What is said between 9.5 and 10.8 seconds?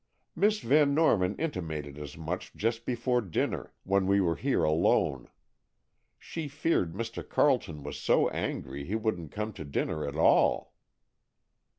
to dinner at all."